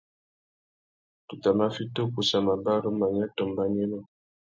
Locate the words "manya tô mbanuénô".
2.99-3.99